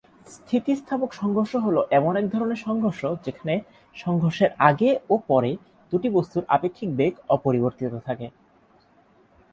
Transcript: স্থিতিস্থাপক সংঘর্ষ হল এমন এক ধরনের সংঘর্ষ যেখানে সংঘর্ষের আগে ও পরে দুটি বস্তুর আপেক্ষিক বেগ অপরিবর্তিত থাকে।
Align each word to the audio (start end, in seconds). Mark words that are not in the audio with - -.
স্থিতিস্থাপক 0.27 1.09
সংঘর্ষ 1.13 1.53
হল 1.55 1.77
এমন 1.91 2.13
এক 2.15 2.25
ধরনের 2.33 2.63
সংঘর্ষ 2.67 3.01
যেখানে 3.25 3.55
সংঘর্ষের 3.95 4.51
আগে 4.69 4.89
ও 5.09 5.15
পরে 5.29 5.51
দুটি 5.91 6.07
বস্তুর 6.09 6.43
আপেক্ষিক 6.47 6.89
বেগ 6.95 7.13
অপরিবর্তিত 7.29 7.93
থাকে। 8.07 8.27